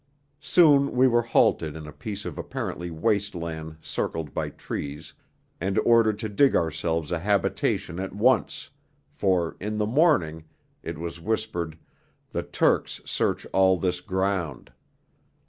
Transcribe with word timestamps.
Soon 0.39 0.93
we 0.93 1.07
were 1.07 1.21
halted 1.21 1.75
in 1.75 1.85
a 1.85 1.91
piece 1.93 2.25
of 2.25 2.39
apparently 2.39 2.89
waste 2.89 3.35
land 3.35 3.77
circled 3.83 4.33
by 4.33 4.49
trees, 4.49 5.13
and 5.59 5.77
ordered 5.85 6.17
to 6.17 6.27
dig 6.27 6.55
ourselves 6.55 7.11
a 7.11 7.19
habitation 7.19 7.99
at 7.99 8.11
once, 8.15 8.71
for 9.11 9.55
'in 9.59 9.77
the 9.77 9.85
morning' 9.85 10.43
it 10.81 10.97
was 10.97 11.19
whispered 11.21 11.77
'the 12.31 12.41
Turks 12.41 12.99
search 13.05 13.45
all 13.53 13.77
this 13.77 14.01
ground.' 14.01 14.71